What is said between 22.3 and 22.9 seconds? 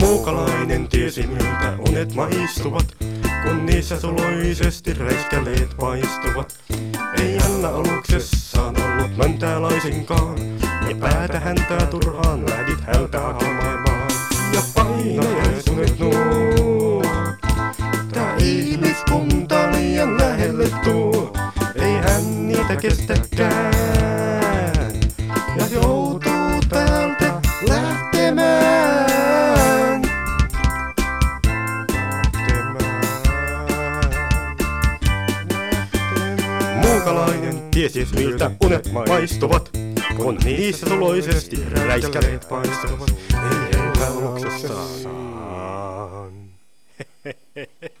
niitä